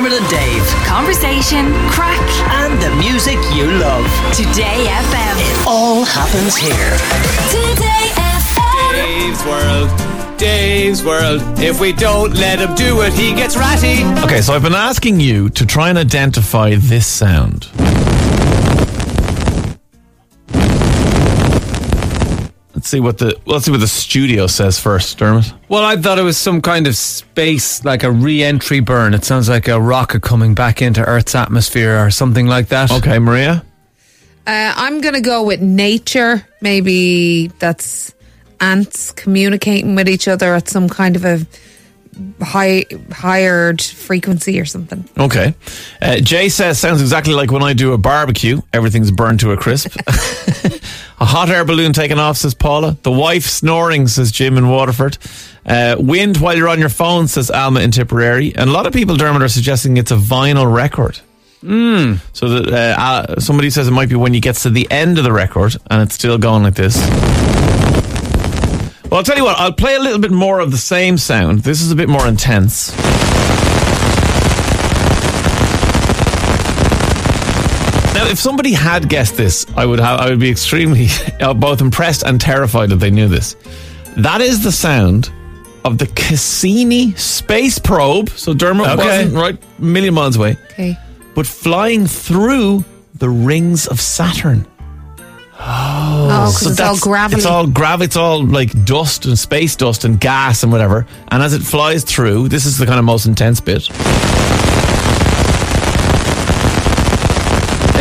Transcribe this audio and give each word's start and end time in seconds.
Dermot 0.00 0.18
and 0.18 0.30
Dave. 0.30 0.66
Conversation, 0.86 1.74
crack, 1.90 2.18
And 2.48 2.80
the 2.80 2.88
music 2.96 3.36
you 3.54 3.66
love. 3.66 4.06
Today 4.34 4.86
FM. 4.88 5.36
It 5.36 5.66
all 5.66 6.04
happens 6.04 6.56
here. 6.56 6.96
Today 7.50 8.08
FM. 8.16 8.92
Dave's 8.94 9.44
World, 9.44 10.38
Dave's 10.38 11.04
World. 11.04 11.42
If 11.58 11.82
we 11.82 11.92
don't 11.92 12.32
let 12.32 12.60
him 12.60 12.74
do 12.76 13.02
it, 13.02 13.12
he 13.12 13.34
gets 13.34 13.58
ratty. 13.58 14.02
Okay, 14.24 14.40
so 14.40 14.54
I've 14.54 14.62
been 14.62 14.72
asking 14.72 15.20
you 15.20 15.50
to 15.50 15.66
try 15.66 15.90
and 15.90 15.98
identify 15.98 16.76
this 16.76 17.06
sound. 17.06 17.68
Let's 22.80 22.88
see 22.88 23.00
what 23.00 23.18
the 23.18 23.38
let's 23.44 23.66
see 23.66 23.70
what 23.70 23.80
the 23.80 23.86
studio 23.86 24.46
says 24.46 24.80
first, 24.80 25.18
Dermot. 25.18 25.52
Well, 25.68 25.84
I 25.84 25.98
thought 25.98 26.18
it 26.18 26.22
was 26.22 26.38
some 26.38 26.62
kind 26.62 26.86
of 26.86 26.96
space, 26.96 27.84
like 27.84 28.04
a 28.04 28.10
re-entry 28.10 28.80
burn. 28.80 29.12
It 29.12 29.22
sounds 29.22 29.50
like 29.50 29.68
a 29.68 29.78
rocket 29.78 30.22
coming 30.22 30.54
back 30.54 30.80
into 30.80 31.04
Earth's 31.04 31.34
atmosphere 31.34 32.02
or 32.02 32.10
something 32.10 32.46
like 32.46 32.68
that. 32.68 32.90
Okay, 32.90 33.18
Maria. 33.18 33.62
Uh, 34.46 34.72
I'm 34.74 35.02
going 35.02 35.12
to 35.12 35.20
go 35.20 35.42
with 35.42 35.60
nature. 35.60 36.48
Maybe 36.62 37.48
that's 37.58 38.14
ants 38.62 39.12
communicating 39.12 39.94
with 39.94 40.08
each 40.08 40.26
other 40.26 40.54
at 40.54 40.70
some 40.70 40.88
kind 40.88 41.16
of 41.16 41.26
a 41.26 41.46
high 42.42 42.86
hired 43.12 43.82
frequency 43.82 44.58
or 44.58 44.64
something. 44.64 45.06
Okay. 45.18 45.54
Uh, 46.00 46.16
Jay 46.16 46.48
says 46.48 46.78
sounds 46.78 47.02
exactly 47.02 47.34
like 47.34 47.50
when 47.50 47.62
I 47.62 47.74
do 47.74 47.92
a 47.92 47.98
barbecue. 47.98 48.62
Everything's 48.72 49.10
burned 49.10 49.40
to 49.40 49.52
a 49.52 49.58
crisp. 49.58 50.00
a 51.20 51.26
hot 51.26 51.50
air 51.50 51.64
balloon 51.64 51.92
taken 51.92 52.18
off, 52.18 52.38
says 52.38 52.54
Paula. 52.54 52.96
The 53.02 53.12
wife 53.12 53.44
snoring, 53.44 54.08
says 54.08 54.32
Jim 54.32 54.56
in 54.56 54.68
Waterford. 54.68 55.18
Uh, 55.66 55.96
wind 55.98 56.38
while 56.38 56.56
you're 56.56 56.68
on 56.68 56.80
your 56.80 56.88
phone, 56.88 57.28
says 57.28 57.50
Alma 57.50 57.80
in 57.80 57.90
Tipperary. 57.90 58.54
And 58.56 58.70
a 58.70 58.72
lot 58.72 58.86
of 58.86 58.94
people, 58.94 59.16
Dermot, 59.16 59.42
are 59.42 59.48
suggesting 59.48 59.98
it's 59.98 60.10
a 60.10 60.16
vinyl 60.16 60.72
record. 60.72 61.20
Mm. 61.62 62.20
So 62.32 62.48
that 62.48 62.98
uh, 62.98 63.38
somebody 63.38 63.68
says 63.68 63.86
it 63.86 63.90
might 63.90 64.08
be 64.08 64.14
when 64.14 64.32
you 64.32 64.40
get 64.40 64.56
to 64.56 64.70
the 64.70 64.90
end 64.90 65.18
of 65.18 65.24
the 65.24 65.32
record 65.32 65.76
and 65.90 66.02
it's 66.02 66.14
still 66.14 66.38
going 66.38 66.62
like 66.62 66.74
this. 66.74 66.96
Well, 69.10 69.18
I'll 69.18 69.24
tell 69.24 69.36
you 69.36 69.44
what, 69.44 69.58
I'll 69.58 69.72
play 69.72 69.96
a 69.96 70.00
little 70.00 70.20
bit 70.20 70.30
more 70.30 70.60
of 70.60 70.70
the 70.70 70.78
same 70.78 71.18
sound. 71.18 71.60
This 71.60 71.82
is 71.82 71.90
a 71.90 71.96
bit 71.96 72.08
more 72.08 72.26
intense. 72.26 72.94
Now, 78.14 78.26
if 78.26 78.38
somebody 78.38 78.72
had 78.72 79.08
guessed 79.08 79.36
this, 79.36 79.66
I 79.76 79.86
would 79.86 80.00
have, 80.00 80.20
I 80.20 80.28
would 80.30 80.40
be 80.40 80.50
extremely 80.50 81.06
uh, 81.40 81.54
both 81.54 81.80
impressed 81.80 82.22
and 82.24 82.40
terrified 82.40 82.90
that 82.90 82.96
they 82.96 83.10
knew 83.10 83.28
this. 83.28 83.56
That 84.16 84.40
is 84.40 84.62
the 84.62 84.72
sound 84.72 85.30
of 85.84 85.96
the 85.98 86.06
Cassini 86.08 87.12
space 87.12 87.78
probe. 87.78 88.28
So 88.30 88.52
Dermot 88.52 88.88
Okay. 88.88 89.04
wasn't 89.24 89.34
right 89.36 89.56
a 89.78 89.82
million 89.82 90.14
miles 90.14 90.36
away, 90.36 90.56
Okay. 90.72 90.98
but 91.34 91.46
flying 91.46 92.06
through 92.06 92.84
the 93.14 93.28
rings 93.30 93.86
of 93.86 94.00
Saturn. 94.00 94.66
Oh, 95.62 96.26
because 96.26 96.60
So 96.60 96.70
it's 96.70 96.80
all 96.80 96.86
that's- 96.86 97.00
gravelly. 97.00 97.36
It's 97.38 97.46
all 97.46 97.66
grav. 97.66 98.02
It's 98.02 98.16
all 98.16 98.44
like 98.44 98.84
dust 98.84 99.26
and 99.26 99.38
space 99.38 99.76
dust 99.76 100.04
and 100.04 100.18
gas 100.18 100.62
and 100.62 100.72
whatever. 100.72 101.06
And 101.28 101.42
as 101.42 101.52
it 101.54 101.62
flies 101.62 102.02
through, 102.02 102.48
this 102.48 102.66
is 102.66 102.76
the 102.78 102.86
kind 102.86 102.98
of 102.98 103.04
most 103.04 103.26
intense 103.26 103.60
bit. 103.60 103.88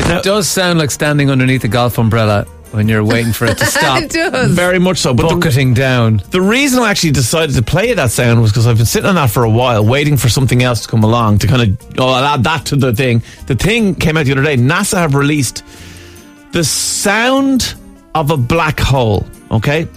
It 0.07 0.23
does 0.23 0.47
sound 0.47 0.79
like 0.79 0.91
standing 0.91 1.29
underneath 1.29 1.63
a 1.63 1.67
golf 1.67 1.97
umbrella 1.97 2.45
when 2.71 2.87
you're 2.87 3.03
waiting 3.03 3.33
for 3.33 3.45
it 3.45 3.57
to 3.57 3.65
stop 3.65 4.01
it 4.01 4.11
does. 4.11 4.51
Very 4.51 4.79
much 4.79 4.97
so. 4.99 5.13
But 5.13 5.29
the, 5.29 5.35
bucketing 5.35 5.73
down. 5.73 6.21
the 6.31 6.41
reason 6.41 6.81
I 6.81 6.91
actually 6.91 7.11
decided 7.11 7.55
to 7.55 7.63
play 7.63 7.93
that 7.93 8.11
sound 8.11 8.41
was 8.41 8.51
because 8.51 8.67
I've 8.67 8.77
been 8.77 8.85
sitting 8.85 9.09
on 9.09 9.15
that 9.15 9.29
for 9.31 9.43
a 9.43 9.49
while, 9.49 9.85
waiting 9.85 10.17
for 10.17 10.29
something 10.29 10.63
else 10.63 10.81
to 10.81 10.87
come 10.87 11.03
along 11.03 11.39
to 11.39 11.47
kind 11.47 11.61
of 11.61 11.99
oh, 11.99 12.09
I'll 12.09 12.23
add 12.23 12.43
that 12.43 12.65
to 12.67 12.75
the 12.75 12.93
thing. 12.93 13.23
The 13.47 13.55
thing 13.55 13.95
came 13.95 14.17
out 14.17 14.25
the 14.25 14.31
other 14.33 14.43
day. 14.43 14.57
NASA 14.57 14.97
have 14.97 15.15
released 15.15 15.63
the 16.51 16.63
sound 16.63 17.75
of 18.15 18.31
a 18.31 18.37
black 18.37 18.79
hole. 18.79 19.25
Okay. 19.51 19.87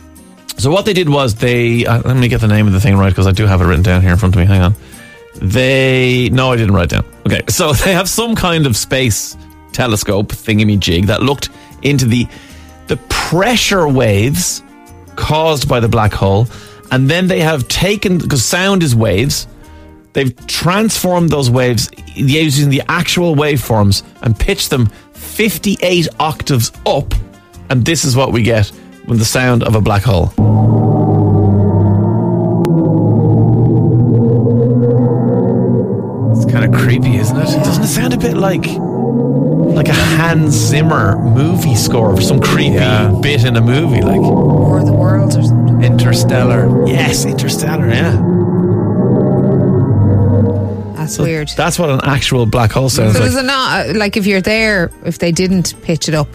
So 0.58 0.70
what 0.70 0.84
they 0.84 0.92
did 0.92 1.08
was 1.08 1.34
they 1.34 1.86
uh, 1.86 2.02
let 2.02 2.16
me 2.16 2.28
get 2.28 2.40
the 2.40 2.48
name 2.48 2.66
of 2.66 2.72
the 2.72 2.80
thing 2.80 2.96
right 2.96 3.08
because 3.08 3.26
I 3.26 3.32
do 3.32 3.46
have 3.46 3.60
it 3.60 3.64
written 3.64 3.82
down 3.82 4.02
here 4.02 4.12
in 4.12 4.18
front 4.18 4.34
of 4.34 4.40
me. 4.40 4.46
Hang 4.46 4.62
on. 4.62 4.74
They 5.36 6.28
no, 6.30 6.52
I 6.52 6.56
didn't 6.56 6.74
write 6.74 6.90
down. 6.90 7.04
Okay, 7.26 7.42
so 7.48 7.72
they 7.84 7.92
have 7.92 8.08
some 8.08 8.34
kind 8.34 8.66
of 8.66 8.76
space 8.76 9.36
telescope 9.72 10.28
thingy 10.28 10.78
jig 10.78 11.06
that 11.06 11.22
looked 11.22 11.50
into 11.82 12.06
the 12.06 12.26
the 12.88 12.96
pressure 13.08 13.88
waves 13.88 14.62
caused 15.16 15.68
by 15.68 15.80
the 15.80 15.88
black 15.88 16.12
hole, 16.12 16.46
and 16.90 17.08
then 17.08 17.26
they 17.26 17.40
have 17.40 17.66
taken 17.68 18.18
because 18.18 18.44
sound 18.44 18.82
is 18.82 18.94
waves. 18.94 19.46
They've 20.12 20.34
transformed 20.46 21.30
those 21.30 21.48
waves 21.48 21.88
using 22.14 22.68
the 22.68 22.82
actual 22.88 23.34
waveforms 23.34 24.02
and 24.20 24.38
pitched 24.38 24.68
them 24.68 24.86
58 25.14 26.08
octaves 26.20 26.70
up, 26.84 27.14
and 27.70 27.84
this 27.84 28.04
is 28.04 28.14
what 28.14 28.32
we 28.32 28.42
get 28.42 28.68
when 29.06 29.18
the 29.18 29.24
sound 29.24 29.62
of 29.62 29.74
a 29.74 29.80
black 29.80 30.02
hole. 30.02 30.34
It's 36.32 36.52
kind 36.52 36.64
of 36.64 36.78
creepy, 36.78 37.16
isn't 37.16 37.38
it? 37.38 37.51
Doesn't 37.82 37.98
it 37.98 38.10
sound 38.10 38.14
a 38.14 38.16
bit 38.18 38.36
like 38.36 38.64
like 39.76 39.88
a 39.88 39.92
Hans 39.94 40.52
Zimmer 40.54 41.16
movie 41.18 41.74
score 41.74 42.14
for 42.14 42.22
some 42.22 42.40
creepy 42.40 42.74
Yeah. 42.74 43.12
bit 43.22 43.44
in 43.44 43.56
a 43.56 43.60
movie? 43.60 44.02
Like 44.02 44.20
War 44.20 44.78
of 44.78 44.86
the 44.86 44.92
Worlds 44.92 45.36
or 45.36 45.42
something. 45.42 45.82
Interstellar. 45.82 46.86
yes, 46.86 47.24
Interstellar. 47.24 47.88
Yeah, 47.88 48.12
That's 50.96 51.16
So 51.16 51.24
weird. 51.24 51.48
That's 51.56 51.78
what 51.78 51.90
an 51.90 52.00
actual 52.04 52.46
black 52.46 52.70
hole 52.70 52.88
sounds 52.88 53.14
so 53.14 53.20
like. 53.20 53.28
does 53.30 53.36
it 53.36 53.44
not 53.46 53.88
uh, 53.88 53.92
like 53.98 54.16
if 54.16 54.26
you're 54.26 54.40
there, 54.40 54.90
if 55.04 55.18
they 55.18 55.32
didn't 55.32 55.74
pitch 55.82 56.08
it 56.08 56.14
up, 56.14 56.28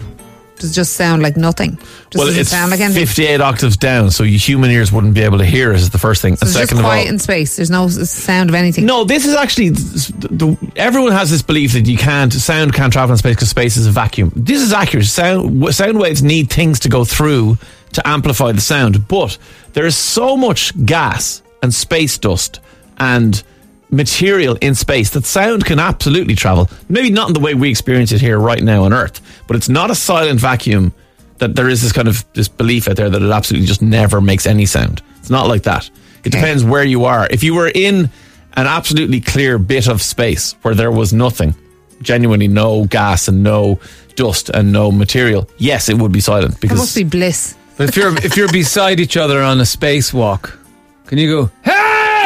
does 0.58 0.72
it 0.72 0.74
just 0.74 0.94
sound 0.94 1.22
like 1.22 1.36
nothing? 1.36 1.76
Just 2.10 2.16
well, 2.16 2.28
it's 2.28 2.50
sound 2.50 2.70
like 2.70 2.80
anything. 2.80 3.06
58 3.06 3.40
octaves 3.40 3.76
down, 3.76 4.10
so 4.10 4.24
human 4.24 4.70
ears 4.70 4.92
wouldn't 4.92 5.14
be 5.14 5.22
able 5.22 5.38
to 5.38 5.44
hear. 5.44 5.72
Is 5.72 5.90
the 5.90 5.98
first 5.98 6.22
thing. 6.22 6.36
So 6.36 6.44
and 6.44 6.48
it's 6.48 6.58
just 6.58 6.68
second 6.68 6.78
of 6.78 6.84
all, 6.84 6.90
quiet 6.90 7.08
in 7.08 7.18
space. 7.18 7.56
There's 7.56 7.70
no 7.70 7.88
sound 7.88 8.50
of 8.50 8.54
anything. 8.54 8.86
No, 8.86 9.04
this 9.04 9.26
is 9.26 9.34
actually 9.34 9.70
the, 9.70 10.26
the, 10.30 10.72
everyone 10.76 11.12
has 11.12 11.30
this 11.30 11.42
belief 11.42 11.72
that 11.72 11.86
you 11.86 11.96
can't 11.96 12.32
sound 12.32 12.74
can't 12.74 12.92
travel 12.92 13.12
in 13.12 13.18
space 13.18 13.36
because 13.36 13.50
space 13.50 13.76
is 13.76 13.86
a 13.86 13.90
vacuum. 13.90 14.32
This 14.34 14.62
is 14.62 14.72
accurate. 14.72 15.06
Sound 15.06 15.74
sound 15.74 15.98
waves 15.98 16.22
need 16.22 16.50
things 16.50 16.80
to 16.80 16.88
go 16.88 17.04
through 17.04 17.58
to 17.92 18.06
amplify 18.06 18.52
the 18.52 18.60
sound, 18.60 19.08
but 19.08 19.38
there 19.72 19.86
is 19.86 19.96
so 19.96 20.36
much 20.36 20.72
gas 20.84 21.42
and 21.62 21.72
space 21.72 22.18
dust 22.18 22.60
and 22.98 23.42
material 23.90 24.56
in 24.60 24.74
space 24.74 25.10
that 25.10 25.24
sound 25.24 25.64
can 25.64 25.78
absolutely 25.78 26.34
travel. 26.34 26.68
Maybe 26.88 27.10
not 27.10 27.28
in 27.28 27.34
the 27.34 27.40
way 27.40 27.54
we 27.54 27.70
experience 27.70 28.12
it 28.12 28.20
here 28.20 28.38
right 28.38 28.62
now 28.62 28.84
on 28.84 28.92
Earth, 28.92 29.20
but 29.46 29.56
it's 29.56 29.68
not 29.68 29.90
a 29.90 29.94
silent 29.94 30.40
vacuum. 30.40 30.92
That 31.38 31.54
there 31.54 31.68
is 31.68 31.82
this 31.82 31.92
kind 31.92 32.08
of 32.08 32.24
this 32.32 32.48
belief 32.48 32.88
out 32.88 32.96
there 32.96 33.08
that 33.08 33.22
it 33.22 33.30
absolutely 33.30 33.68
just 33.68 33.80
never 33.80 34.20
makes 34.20 34.44
any 34.44 34.66
sound. 34.66 35.02
It's 35.20 35.30
not 35.30 35.46
like 35.46 35.62
that. 35.62 35.88
It 36.24 36.32
depends 36.32 36.64
where 36.64 36.82
you 36.82 37.04
are. 37.04 37.28
If 37.30 37.44
you 37.44 37.54
were 37.54 37.70
in 37.72 38.10
an 38.54 38.66
absolutely 38.66 39.20
clear 39.20 39.56
bit 39.56 39.86
of 39.86 40.02
space 40.02 40.56
where 40.62 40.74
there 40.74 40.90
was 40.90 41.12
nothing, 41.12 41.54
genuinely 42.02 42.48
no 42.48 42.86
gas 42.86 43.28
and 43.28 43.44
no 43.44 43.78
dust 44.16 44.50
and 44.50 44.72
no 44.72 44.90
material, 44.90 45.48
yes, 45.58 45.88
it 45.88 45.96
would 45.96 46.10
be 46.10 46.20
silent 46.20 46.60
because 46.60 46.78
it 46.78 46.82
must 46.82 46.96
be 46.96 47.04
bliss. 47.04 47.56
But 47.76 47.90
if 47.90 47.96
you're 47.96 48.16
if 48.16 48.36
you're 48.36 48.50
beside 48.50 48.98
each 48.98 49.16
other 49.16 49.40
on 49.40 49.60
a 49.60 49.62
spacewalk, 49.62 50.58
can 51.06 51.18
you 51.18 51.30
go, 51.30 51.50
hey? 51.62 51.77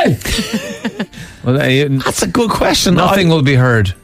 well, 1.44 1.56
uh, 1.56 1.88
that's 2.04 2.22
a 2.22 2.26
good 2.28 2.50
question. 2.50 2.94
nothing 2.94 3.30
I- 3.30 3.34
will 3.34 3.42
be 3.42 3.54
heard. 3.54 3.94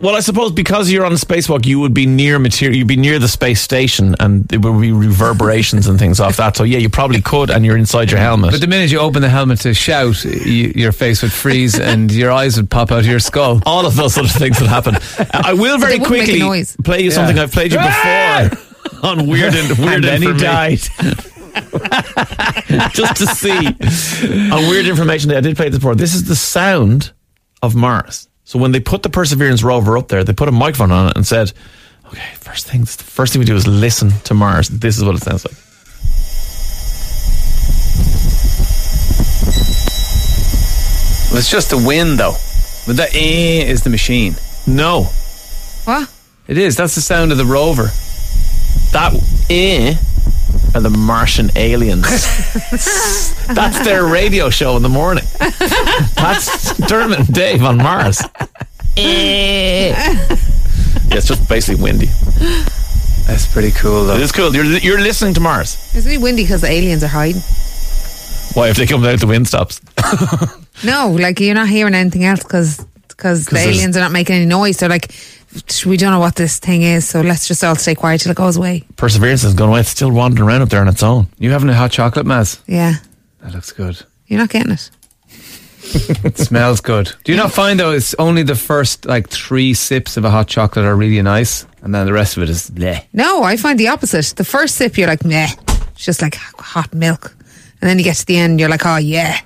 well, 0.00 0.14
I 0.14 0.20
suppose 0.20 0.52
because 0.52 0.90
you're 0.90 1.04
on 1.04 1.12
a 1.12 1.16
spacewalk, 1.16 1.66
you 1.66 1.80
would 1.80 1.92
be 1.94 2.06
near 2.06 2.38
material. 2.38 2.76
You'd 2.78 2.86
be 2.88 2.96
near 2.96 3.18
the 3.18 3.26
space 3.28 3.60
station, 3.60 4.14
and 4.20 4.46
there 4.48 4.60
would 4.60 4.80
be 4.80 4.92
reverberations 4.92 5.88
and 5.88 5.98
things 5.98 6.20
off 6.20 6.36
that. 6.36 6.56
So 6.56 6.62
yeah, 6.64 6.78
you 6.78 6.88
probably 6.88 7.20
could, 7.20 7.50
and 7.50 7.64
you're 7.64 7.76
inside 7.76 8.10
your 8.10 8.20
helmet. 8.20 8.52
But 8.52 8.60
the 8.60 8.66
minute 8.68 8.90
you 8.92 9.00
open 9.00 9.22
the 9.22 9.28
helmet 9.28 9.60
to 9.60 9.74
shout, 9.74 10.24
you, 10.24 10.72
your 10.76 10.92
face 10.92 11.22
would 11.22 11.32
freeze 11.32 11.78
and 11.90 12.12
your 12.12 12.30
eyes 12.30 12.56
would 12.56 12.70
pop 12.70 12.92
out 12.92 13.00
of 13.00 13.06
your 13.06 13.18
skull. 13.20 13.60
all 13.66 13.86
of 13.86 13.96
those 13.96 14.14
sort 14.14 14.26
of 14.26 14.32
things 14.32 14.60
would 14.60 14.70
happen. 14.70 14.94
I 15.32 15.52
will 15.54 15.78
very 15.78 15.94
they 15.94 15.98
wouldn't 15.98 16.28
make 16.28 16.28
a 16.42 16.46
quickly 16.46 16.64
play 16.84 17.02
you 17.02 17.10
something 17.10 17.36
Yeah. 17.36 17.42
I've 17.44 17.52
played 17.52 17.72
you 17.72 17.78
before 17.78 18.64
on 19.02 19.26
weird 19.26 19.54
and 19.54 19.78
weird 19.78 19.94
And 19.94 20.04
then 20.04 20.22
he 20.22 20.28
information. 20.28 21.34
Just 22.92 23.16
to 23.16 23.26
see 23.26 23.66
on 24.52 24.68
weird 24.68 24.86
information. 24.86 25.30
That 25.30 25.38
I 25.38 25.40
did 25.40 25.56
play 25.56 25.68
this 25.68 25.78
before. 25.78 25.94
This 25.94 26.14
is 26.14 26.24
the 26.28 26.36
sound 26.36 27.12
of 27.62 27.74
Mars. 27.74 28.28
So 28.44 28.58
when 28.58 28.72
they 28.72 28.80
put 28.80 29.02
the 29.02 29.10
Perseverance 29.10 29.62
rover 29.62 29.98
up 29.98 30.08
there, 30.08 30.24
they 30.24 30.32
put 30.32 30.48
a 30.48 30.52
microphone 30.52 30.90
on 30.92 31.08
it 31.08 31.16
and 31.16 31.26
said, 31.26 31.52
"Okay, 32.06 32.34
first 32.40 32.66
thing, 32.66 32.82
the 32.82 32.86
first 33.04 33.32
thing 33.32 33.40
we 33.40 33.46
do 33.46 33.56
is 33.56 33.66
listen 33.66 34.10
to 34.24 34.34
Mars. 34.34 34.68
This 34.68 34.96
is 34.96 35.04
what 35.04 35.14
it 35.16 35.22
sounds 35.22 35.44
like." 35.44 35.56
It's 41.30 41.50
just 41.50 41.70
the 41.70 41.78
wind, 41.78 42.18
though. 42.18 42.34
But 42.86 42.96
that 42.96 43.14
eh 43.14 43.62
is 43.64 43.82
the 43.82 43.90
machine. 43.90 44.36
No, 44.66 45.04
What? 45.84 46.08
It 46.48 46.56
is. 46.58 46.76
That's 46.76 46.94
the 46.94 47.00
sound 47.02 47.30
of 47.32 47.38
the 47.38 47.44
rover. 47.44 47.90
that 48.92 49.12
eh 49.50 49.94
are 50.74 50.80
the 50.80 50.90
Martian 50.90 51.50
aliens. 51.56 52.02
That's 53.48 53.84
their 53.84 54.04
radio 54.06 54.50
show 54.50 54.76
in 54.76 54.82
the 54.82 54.88
morning. 54.88 55.24
That's 56.14 56.76
Dermot 56.86 57.20
and 57.20 57.32
Dave 57.34 57.62
on 57.62 57.78
Mars. 57.78 58.22
Eh. 58.96 59.88
Yeah, 59.88 60.26
it's 61.16 61.26
just 61.28 61.48
basically 61.48 61.82
windy. 61.82 62.06
That's 63.26 63.46
pretty 63.52 63.70
cool, 63.72 64.04
though. 64.04 64.16
It 64.16 64.22
is 64.22 64.32
cool. 64.32 64.54
You're, 64.54 64.64
you're 64.64 65.00
listening 65.00 65.34
to 65.34 65.40
Mars. 65.40 65.76
It's 65.94 66.06
really 66.06 66.18
windy 66.18 66.42
because 66.44 66.62
the 66.62 66.70
aliens 66.70 67.02
are 67.04 67.08
hiding. 67.08 67.42
Why, 68.54 68.68
if 68.70 68.76
they 68.76 68.86
come 68.86 69.04
out, 69.04 69.20
the 69.20 69.26
wind 69.26 69.46
stops? 69.46 69.80
No, 70.84 71.10
like 71.10 71.40
you're 71.40 71.54
not 71.54 71.68
hearing 71.68 71.94
anything 71.94 72.24
else 72.24 72.42
because 72.42 72.78
the 73.16 73.58
aliens 73.58 73.96
are 73.96 74.00
not 74.00 74.12
making 74.12 74.36
any 74.36 74.46
noise. 74.46 74.78
They're 74.78 74.88
like, 74.88 75.12
we 75.86 75.96
don't 75.96 76.10
know 76.12 76.18
what 76.20 76.36
this 76.36 76.58
thing 76.58 76.82
is, 76.82 77.08
so 77.08 77.20
let's 77.20 77.48
just 77.48 77.64
all 77.64 77.74
stay 77.76 77.94
quiet 77.94 78.20
till 78.20 78.32
it 78.32 78.36
goes 78.36 78.56
away. 78.56 78.84
Perseverance 78.96 79.42
has 79.42 79.54
gone 79.54 79.70
away. 79.70 79.80
It's 79.80 79.88
still 79.90 80.10
wandering 80.12 80.46
around 80.48 80.62
up 80.62 80.68
there 80.68 80.80
on 80.80 80.88
its 80.88 81.02
own. 81.02 81.28
You 81.38 81.50
having 81.50 81.68
a 81.70 81.74
hot 81.74 81.90
chocolate, 81.90 82.26
Maz? 82.26 82.60
Yeah, 82.66 82.94
That 83.42 83.54
looks 83.54 83.72
good. 83.72 84.00
you're 84.26 84.38
not 84.40 84.50
getting 84.50 84.72
it. 84.72 84.90
It 86.24 86.36
smells 86.48 86.80
good. 86.82 87.12
Do 87.24 87.32
you 87.32 87.38
not 87.38 87.52
find 87.52 87.80
though 87.80 87.92
it's 87.92 88.14
only 88.18 88.42
the 88.42 88.54
first 88.54 89.06
like 89.06 89.28
three 89.30 89.72
sips 89.74 90.16
of 90.18 90.24
a 90.24 90.30
hot 90.30 90.46
chocolate 90.48 90.84
are 90.84 90.94
really 90.96 91.22
nice, 91.22 91.64
and 91.82 91.94
then 91.94 92.04
the 92.06 92.12
rest 92.12 92.36
of 92.36 92.42
it 92.42 92.50
is 92.50 92.68
bleh. 92.70 93.04
No, 93.14 93.42
I 93.42 93.56
find 93.56 93.78
the 93.78 93.88
opposite. 93.88 94.34
The 94.36 94.44
first 94.44 94.74
sip, 94.74 94.98
you're 94.98 95.06
like, 95.08 95.24
meh. 95.24 95.48
It's 95.92 96.04
just 96.04 96.20
like 96.20 96.34
hot 96.34 96.92
milk. 96.94 97.34
And 97.80 97.88
then 97.88 97.96
you 97.98 98.04
get 98.04 98.16
to 98.16 98.26
the 98.26 98.36
end, 98.36 98.58
you're 98.60 98.68
like, 98.68 98.84
oh, 98.84 98.96
yeah. 98.96 99.38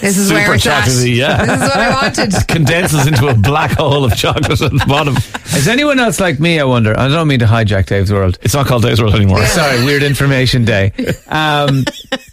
This 0.00 0.16
is 0.18 0.28
Super 0.28 0.40
where 0.40 0.54
it's 0.54 0.66
at. 0.66 0.84
chocolatey, 0.84 1.16
yeah. 1.16 1.44
This 1.44 1.62
is 1.62 1.68
what 1.68 1.76
I 1.80 2.02
wanted. 2.02 2.32
Condenses 2.48 3.06
into 3.06 3.28
a 3.28 3.34
black 3.34 3.72
hole 3.72 4.04
of 4.04 4.16
chocolate 4.16 4.60
at 4.60 4.70
the 4.70 4.84
bottom. 4.86 5.16
Is 5.56 5.68
anyone 5.68 5.98
else 5.98 6.20
like 6.20 6.40
me? 6.40 6.58
I 6.60 6.64
wonder. 6.64 6.98
I 6.98 7.08
don't 7.08 7.28
mean 7.28 7.38
to 7.40 7.46
hijack 7.46 7.86
Dave's 7.86 8.12
world. 8.12 8.38
It's 8.42 8.54
not 8.54 8.66
called 8.66 8.82
Dave's 8.82 9.00
World 9.00 9.14
anymore. 9.14 9.44
Sorry, 9.46 9.84
weird 9.84 10.02
information 10.02 10.64
day. 10.64 10.92
Um, 11.28 11.84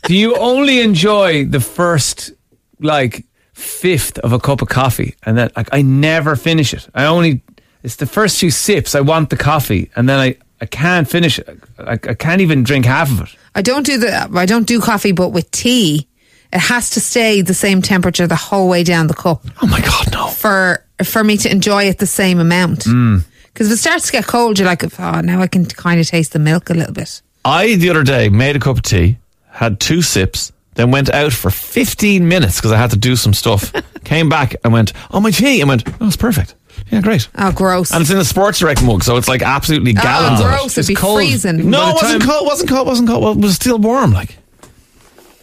do 0.03 0.15
you 0.15 0.35
only 0.37 0.81
enjoy 0.81 1.45
the 1.45 1.59
first 1.59 2.31
like 2.79 3.25
fifth 3.53 4.17
of 4.19 4.33
a 4.33 4.39
cup 4.39 4.61
of 4.61 4.69
coffee, 4.69 5.15
and 5.25 5.37
then 5.37 5.49
like 5.55 5.69
I 5.71 5.81
never 5.81 6.35
finish 6.35 6.73
it? 6.73 6.87
I 6.93 7.05
only 7.05 7.41
it's 7.83 7.97
the 7.97 8.05
first 8.05 8.39
few 8.39 8.51
sips. 8.51 8.95
I 8.95 9.01
want 9.01 9.29
the 9.29 9.37
coffee, 9.37 9.89
and 9.95 10.09
then 10.09 10.19
I 10.19 10.35
I 10.61 10.65
can't 10.65 11.09
finish 11.09 11.39
it. 11.39 11.47
I, 11.77 11.93
I 11.93 12.13
can't 12.15 12.41
even 12.41 12.63
drink 12.63 12.85
half 12.85 13.09
of 13.11 13.21
it. 13.21 13.35
I 13.55 13.61
don't 13.61 13.85
do 13.85 13.97
the, 13.97 14.29
I 14.35 14.45
don't 14.45 14.67
do 14.67 14.79
coffee, 14.81 15.11
but 15.13 15.29
with 15.29 15.49
tea, 15.51 16.07
it 16.51 16.59
has 16.59 16.89
to 16.91 16.99
stay 16.99 17.41
the 17.41 17.53
same 17.53 17.81
temperature 17.81 18.27
the 18.27 18.35
whole 18.35 18.67
way 18.69 18.83
down 18.83 19.07
the 19.07 19.13
cup 19.13 19.43
Oh 19.61 19.67
my 19.67 19.81
God, 19.81 20.11
no. 20.11 20.27
for, 20.27 20.83
for 21.03 21.23
me 21.23 21.37
to 21.37 21.51
enjoy 21.51 21.83
it 21.83 21.97
the 21.99 22.07
same 22.07 22.39
amount. 22.39 22.85
Mm. 22.85 23.23
Because 23.53 23.67
if 23.67 23.73
it 23.73 23.77
starts 23.77 24.05
to 24.07 24.11
get 24.11 24.25
cold, 24.25 24.57
you're 24.57 24.67
like, 24.67 24.83
oh, 24.99 25.21
now 25.21 25.41
I 25.41 25.47
can 25.47 25.65
kind 25.65 25.99
of 25.99 26.07
taste 26.07 26.33
the 26.33 26.39
milk 26.39 26.69
a 26.69 26.73
little 26.73 26.93
bit. 26.93 27.21
I, 27.45 27.75
the 27.75 27.89
other 27.89 28.03
day, 28.03 28.29
made 28.29 28.55
a 28.55 28.59
cup 28.59 28.77
of 28.77 28.83
tea, 28.83 29.17
had 29.49 29.79
two 29.79 30.01
sips, 30.01 30.51
then 30.75 30.91
went 30.91 31.09
out 31.09 31.33
for 31.33 31.49
15 31.51 32.27
minutes 32.27 32.57
because 32.57 32.71
I 32.71 32.77
had 32.77 32.91
to 32.91 32.97
do 32.97 33.15
some 33.15 33.33
stuff. 33.33 33.73
Came 34.05 34.29
back 34.29 34.55
and 34.63 34.71
went, 34.71 34.93
oh, 35.11 35.19
my 35.19 35.31
tea. 35.31 35.59
And 35.59 35.67
went, 35.69 35.83
oh, 35.99 36.07
it's 36.07 36.15
perfect. 36.15 36.55
Yeah, 36.89 37.01
great. 37.01 37.27
Oh, 37.35 37.51
gross. 37.51 37.91
And 37.91 38.01
it's 38.01 38.09
in 38.09 38.17
a 38.17 38.23
Sports 38.25 38.59
Direct 38.59 38.81
mug, 38.83 39.03
so 39.03 39.17
it's 39.17 39.27
like 39.27 39.41
absolutely 39.41 39.93
oh, 39.97 40.01
gallons 40.01 40.39
of 40.39 40.45
it. 40.45 40.49
gross. 40.49 40.77
It'd 40.77 40.87
be 40.87 40.95
cold. 40.95 41.17
freezing. 41.17 41.69
No, 41.69 41.89
it 41.89 41.95
wasn't 42.01 42.23
cold, 42.23 42.47
wasn't 42.47 42.69
cold, 42.69 42.87
wasn't 42.87 43.09
cold. 43.09 43.23
Well, 43.23 43.33
it 43.33 43.39
was 43.39 43.55
still 43.55 43.77
warm, 43.77 44.11
like. 44.13 44.37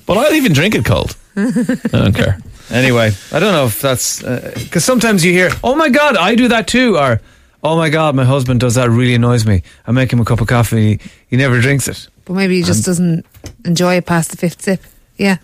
But 0.06 0.19
I'll 0.19 0.32
even 0.35 0.53
drink 0.53 0.75
it 0.75 0.85
cold. 0.85 1.17
I 1.37 1.50
don't 1.93 2.14
care. 2.14 2.38
Anyway, 2.69 3.12
I 3.31 3.38
don't 3.38 3.53
know 3.53 3.67
if 3.67 3.81
that's 3.81 4.25
because 4.25 4.85
sometimes 4.85 5.25
you 5.25 5.31
hear, 5.32 5.50
"Oh 5.62 5.76
my 5.76 5.88
god, 5.88 6.17
I 6.17 6.35
do 6.35 6.49
that 6.49 6.67
too," 6.67 6.99
or 6.99 7.20
"Oh 7.62 7.76
my 7.76 7.91
god, 7.91 8.17
my 8.17 8.25
husband 8.25 8.58
does 8.58 8.75
that. 8.75 8.91
Really 8.91 9.14
annoys 9.14 9.47
me." 9.47 9.62
I 9.87 9.93
make 9.93 10.12
him 10.12 10.19
a 10.19 10.25
cup 10.25 10.41
of 10.41 10.49
coffee, 10.49 10.97
he, 10.97 11.11
he 11.29 11.37
never 11.37 11.61
drinks 11.61 11.87
it. 11.87 12.08
But 12.25 12.32
maybe 12.35 12.56
he 12.56 12.64
just 12.64 12.85
doesn't 12.85 13.25
enjoy 13.64 13.94
it 13.99 14.06
past 14.06 14.32
the 14.32 14.37
fifth 14.37 14.62
sip. 14.62 14.82
Yeah. 15.17 15.37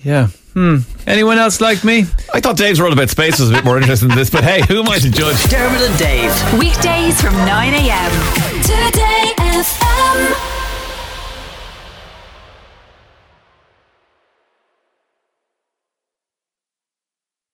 Yeah. 0.00 0.26
Hmm. 0.52 0.80
Anyone 1.06 1.38
else 1.38 1.62
like 1.62 1.82
me? 1.82 2.00
I 2.34 2.40
thought 2.40 2.58
Dave's 2.58 2.78
world 2.78 2.92
about 2.92 3.08
space 3.08 3.40
was 3.40 3.48
a 3.48 3.54
bit 3.54 3.64
more 3.64 3.78
interesting 3.78 4.08
than 4.08 4.18
this, 4.18 4.28
but 4.28 4.44
hey, 4.44 4.60
who 4.68 4.80
am 4.82 4.88
I 4.90 4.98
to 4.98 5.10
judge? 5.10 5.42
Dermot 5.44 5.80
and 5.80 5.98
Dave. 5.98 6.58
Weekdays 6.58 7.18
from 7.22 7.32
9 7.32 7.72
a.m. 7.72 8.10
Today 8.64 9.32
FM. 9.38 10.59